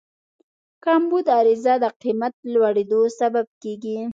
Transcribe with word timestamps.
کمبود 0.83 1.25
عرضه 1.37 1.73
د 1.83 1.85
قیمت 2.01 2.33
لوړېدو 2.53 3.01
سبب 3.19 3.45
کېږي. 3.61 3.99